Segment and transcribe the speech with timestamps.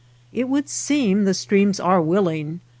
[0.33, 2.61] It would seem the streams are willing.